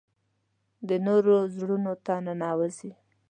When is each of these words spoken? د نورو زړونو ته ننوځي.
د 0.87 0.89
نورو 1.07 1.35
زړونو 1.55 1.93
ته 2.05 2.13
ننوځي. 2.25 2.91